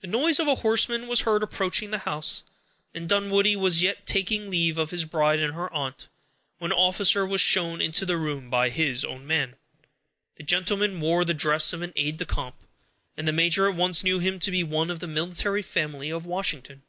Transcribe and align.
The 0.00 0.06
noise 0.06 0.40
of 0.40 0.48
a 0.48 0.54
horseman 0.54 1.06
was 1.06 1.20
heard 1.20 1.42
approaching 1.42 1.90
the 1.90 1.98
house, 1.98 2.44
and 2.94 3.06
Dunwoodie 3.06 3.56
was 3.56 3.82
yet 3.82 4.06
taking 4.06 4.48
leave 4.48 4.78
of 4.78 4.88
his 4.88 5.04
bride 5.04 5.38
and 5.38 5.52
her 5.52 5.70
aunt, 5.70 6.08
when 6.56 6.72
an 6.72 6.78
officer 6.78 7.26
was 7.26 7.42
shown 7.42 7.82
into 7.82 8.06
the 8.06 8.16
room 8.16 8.48
by 8.48 8.70
his 8.70 9.04
own 9.04 9.26
man. 9.26 9.56
The 10.36 10.44
gentleman 10.44 10.98
wore 10.98 11.26
the 11.26 11.34
dress 11.34 11.74
of 11.74 11.82
an 11.82 11.92
aid 11.94 12.16
de 12.16 12.24
camp, 12.24 12.56
and 13.18 13.28
the 13.28 13.34
major 13.34 13.68
at 13.68 13.76
once 13.76 14.02
knew 14.02 14.18
him 14.18 14.38
to 14.38 14.50
be 14.50 14.62
one 14.64 14.90
of 14.90 15.00
the 15.00 15.06
military 15.06 15.60
family 15.60 16.10
of 16.10 16.24
Washington. 16.24 16.82